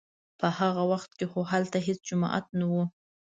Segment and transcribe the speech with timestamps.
[0.39, 2.73] په هغه وخت خو هلته هېڅ جومات نه و.